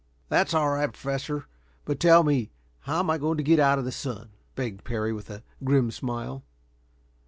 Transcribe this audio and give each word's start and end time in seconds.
"That's 0.29 0.55
all 0.55 0.71
right, 0.71 0.91
Professor. 0.91 1.45
But 1.85 1.99
tell 1.99 2.23
me 2.23 2.49
how 2.79 3.07
I 3.07 3.13
am 3.13 3.21
going 3.21 3.37
to 3.37 3.43
get 3.43 3.59
out 3.59 3.77
of 3.77 3.85
the 3.85 3.91
sun?" 3.91 4.31
begged 4.55 4.83
Parry, 4.83 5.13
with 5.13 5.29
a 5.29 5.43
grim 5.63 5.91
smile. 5.91 6.41